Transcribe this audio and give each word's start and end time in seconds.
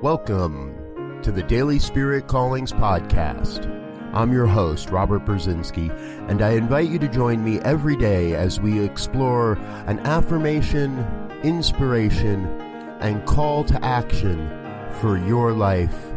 Welcome 0.00 1.20
to 1.24 1.32
the 1.32 1.42
Daily 1.42 1.80
Spirit 1.80 2.28
Callings 2.28 2.70
Podcast. 2.70 3.66
I'm 4.14 4.32
your 4.32 4.46
host, 4.46 4.90
Robert 4.90 5.24
Brzezinski, 5.24 5.90
and 6.30 6.40
I 6.40 6.50
invite 6.50 6.88
you 6.88 7.00
to 7.00 7.08
join 7.08 7.42
me 7.42 7.58
every 7.62 7.96
day 7.96 8.36
as 8.36 8.60
we 8.60 8.78
explore 8.78 9.54
an 9.88 9.98
affirmation, 10.06 11.04
inspiration, 11.42 12.46
and 13.00 13.26
call 13.26 13.64
to 13.64 13.84
action 13.84 14.48
for 15.00 15.18
your 15.18 15.52
life 15.52 16.12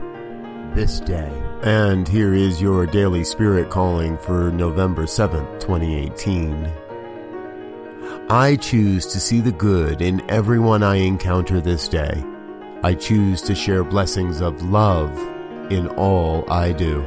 this 0.76 1.00
day. 1.00 1.32
And 1.64 2.08
here 2.08 2.36
is 2.36 2.62
your 2.62 2.86
daily 2.86 3.24
spirit 3.24 3.72
calling 3.72 4.16
for 4.20 4.52
November 4.52 5.06
7th, 5.06 5.60
2018. 5.60 6.72
I 8.30 8.58
choose 8.58 9.08
to 9.08 9.20
see 9.20 9.40
the 9.40 9.52
good 9.52 10.04
in 10.04 10.22
everyone 10.30 10.84
I 10.84 10.98
encounter 10.98 11.60
this 11.60 11.88
day. 11.88 12.24
I 12.84 12.96
choose 12.96 13.44
to 13.44 13.54
share 13.54 13.84
blessings 13.84 14.42
of 14.42 14.64
love 14.64 15.16
in 15.72 15.88
all 15.90 16.52
I 16.52 16.72
do. 16.72 17.04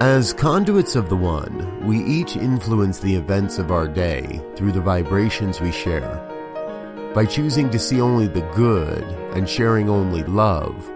As 0.00 0.32
conduits 0.32 0.96
of 0.96 1.10
the 1.10 1.16
One, 1.16 1.86
we 1.86 2.02
each 2.02 2.34
influence 2.34 2.98
the 2.98 3.14
events 3.14 3.58
of 3.58 3.70
our 3.70 3.88
day 3.88 4.40
through 4.56 4.72
the 4.72 4.80
vibrations 4.80 5.60
we 5.60 5.70
share. 5.70 6.16
By 7.14 7.26
choosing 7.26 7.68
to 7.72 7.78
see 7.78 8.00
only 8.00 8.26
the 8.26 8.48
good 8.54 9.04
and 9.36 9.46
sharing 9.46 9.90
only 9.90 10.22
love, 10.22 10.90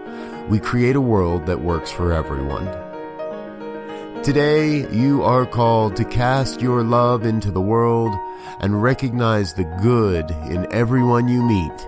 we 0.49 0.59
create 0.59 0.95
a 0.95 1.01
world 1.01 1.45
that 1.45 1.61
works 1.61 1.91
for 1.91 2.11
everyone. 2.11 2.65
Today, 4.23 4.89
you 4.89 5.21
are 5.21 5.45
called 5.45 5.95
to 5.95 6.05
cast 6.05 6.59
your 6.59 6.81
love 6.81 7.23
into 7.23 7.51
the 7.51 7.61
world 7.61 8.15
and 8.61 8.81
recognize 8.81 9.53
the 9.53 9.65
good 9.83 10.31
in 10.49 10.65
everyone 10.73 11.27
you 11.27 11.43
meet 11.43 11.87